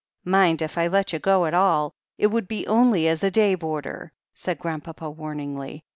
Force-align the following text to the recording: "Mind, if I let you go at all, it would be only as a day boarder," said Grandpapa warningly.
"Mind, 0.25 0.63
if 0.63 0.79
I 0.79 0.87
let 0.87 1.13
you 1.13 1.19
go 1.19 1.45
at 1.45 1.53
all, 1.53 1.93
it 2.17 2.25
would 2.31 2.47
be 2.47 2.65
only 2.65 3.07
as 3.07 3.23
a 3.23 3.29
day 3.29 3.53
boarder," 3.53 4.11
said 4.33 4.57
Grandpapa 4.57 5.11
warningly. 5.11 5.85